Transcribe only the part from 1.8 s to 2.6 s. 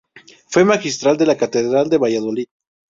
de Valladolid.